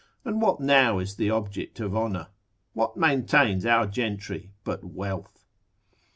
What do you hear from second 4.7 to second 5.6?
wealth?